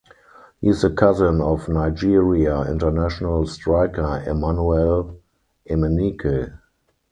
He 0.61 0.67
is 0.67 0.81
the 0.81 0.89
cousin 0.89 1.41
of 1.41 1.69
Nigeria 1.69 2.61
international 2.63 3.45
striker 3.45 4.23
Emmanuel 4.25 5.21
Emenike. 5.69 6.55